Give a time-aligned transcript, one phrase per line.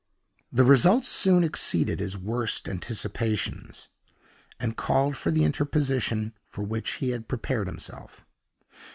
[0.51, 3.87] The results soon exceeded his worst anticipations,
[4.59, 8.25] and called for the interposition for which he had prepared himself.